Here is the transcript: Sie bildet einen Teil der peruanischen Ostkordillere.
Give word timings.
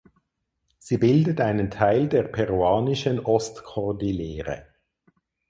Sie 0.79 0.97
bildet 0.97 1.39
einen 1.41 1.69
Teil 1.69 2.07
der 2.09 2.23
peruanischen 2.23 3.19
Ostkordillere. 3.19 4.65